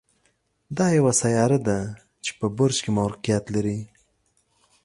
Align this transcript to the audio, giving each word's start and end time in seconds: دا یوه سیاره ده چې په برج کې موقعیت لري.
دا 0.77 0.87
یوه 0.97 1.13
سیاره 1.21 1.59
ده 1.67 1.79
چې 2.23 2.31
په 2.39 2.45
برج 2.57 2.77
کې 2.83 2.91
موقعیت 2.99 3.45
لري. 3.55 3.79